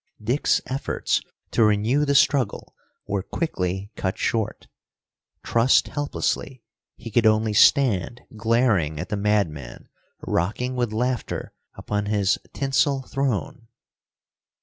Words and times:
Dick's 0.19 0.61
efforts 0.65 1.21
to 1.51 1.63
renew 1.63 2.05
the 2.05 2.15
struggle 2.15 2.73
were 3.05 3.21
quickly 3.21 3.91
cut 3.95 4.17
short. 4.17 4.65
Trussed 5.43 5.89
helplessly, 5.89 6.63
he 6.95 7.11
could 7.11 7.27
only 7.27 7.53
stand 7.53 8.21
glaring 8.35 8.99
at 8.99 9.09
the 9.09 9.15
madman 9.15 9.89
rocking 10.25 10.75
with 10.75 10.91
laughter 10.91 11.53
upon 11.75 12.07
his 12.07 12.39
tinsel 12.51 13.03
throne. 13.03 13.67